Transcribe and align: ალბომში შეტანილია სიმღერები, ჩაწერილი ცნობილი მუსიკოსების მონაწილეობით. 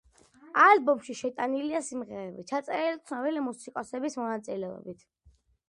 ალბომში 0.61 1.15
შეტანილია 1.19 1.81
სიმღერები, 1.89 2.47
ჩაწერილი 2.53 2.99
ცნობილი 3.11 3.45
მუსიკოსების 3.49 4.21
მონაწილეობით. 4.25 5.09